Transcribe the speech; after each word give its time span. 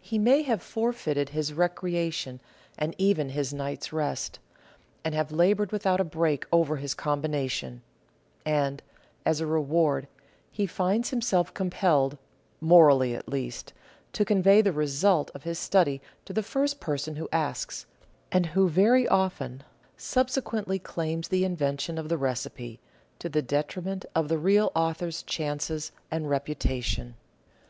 He 0.00 0.18
may 0.18 0.40
have 0.44 0.62
forfeited 0.62 1.28
his 1.36 1.52
recreation 1.52 2.40
and 2.78 2.94
even 2.96 3.28
his 3.28 3.52
night's 3.52 3.92
rest, 3.92 4.38
and 5.04 5.14
have 5.14 5.32
laboured 5.32 5.70
without 5.70 6.00
a 6.00 6.02
break 6.02 6.46
over 6.50 6.76
his 6.76 6.94
combination; 6.94 7.82
and, 8.46 8.82
as 9.26 9.38
a 9.38 9.46
reward, 9.46 10.08
he 10.50 10.64
finds 10.66 11.10
himself 11.10 11.52
compelled, 11.52 12.16
morally 12.58 13.14
at 13.14 13.28
least, 13.28 13.74
to 14.14 14.24
convey 14.24 14.62
the 14.62 14.72
result 14.72 15.30
of 15.34 15.42
his 15.42 15.58
study 15.58 16.00
to 16.24 16.32
the 16.32 16.42
first 16.42 16.80
person 16.80 17.16
who 17.16 17.28
asks, 17.30 17.84
and 18.32 18.46
who, 18.46 18.66
very 18.66 19.06
often, 19.06 19.62
subsequently 19.98 20.78
claims 20.78 21.28
the 21.28 21.44
invention 21.44 21.98
of 21.98 22.08
the 22.08 22.16
recipe— 22.16 22.80
to 23.18 23.28
the 23.28 23.42
detriment 23.42 24.06
of 24.14 24.28
the 24.30 24.38
real 24.38 24.72
author's 24.74 25.22
chances 25.22 25.92
and 26.10 26.24
reputa 26.28 26.82
tion. 26.82 27.14